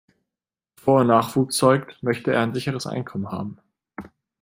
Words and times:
Bevor 0.77 0.97
er 1.01 1.03
Nachwuchs 1.03 1.57
zeugt, 1.57 2.01
möchte 2.01 2.31
er 2.31 2.41
ein 2.41 2.55
sicheres 2.55 2.87
Einkommen 2.87 3.29
haben. 3.29 3.59